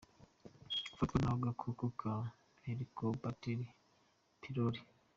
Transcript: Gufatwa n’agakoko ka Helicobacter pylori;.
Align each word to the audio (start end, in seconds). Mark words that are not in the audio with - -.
Gufatwa 0.91 1.17
n’agakoko 1.21 1.85
ka 1.99 2.13
Helicobacter 2.63 3.59
pylori;. 4.41 4.81